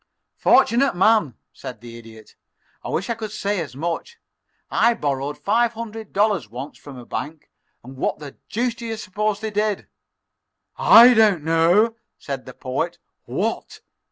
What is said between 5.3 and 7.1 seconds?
five hundred dollars once from a